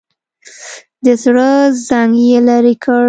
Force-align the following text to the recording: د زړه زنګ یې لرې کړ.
د 1.03 1.05
زړه 1.23 1.49
زنګ 1.87 2.13
یې 2.27 2.39
لرې 2.47 2.75
کړ. 2.83 2.99